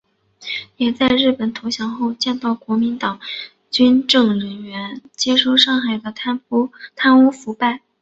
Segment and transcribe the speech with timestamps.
[0.77, 3.19] 也在日本投降后见到国民党
[3.69, 7.81] 军政人员接收上海的贪污腐败。